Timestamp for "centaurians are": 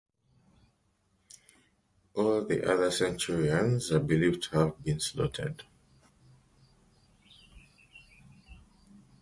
2.89-3.99